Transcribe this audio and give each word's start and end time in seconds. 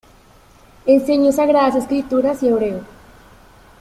Enseñó 0.87 1.31
Sagradas 1.31 1.75
Escrituras 1.75 2.41
y 2.41 2.47
hebreo. 2.47 2.81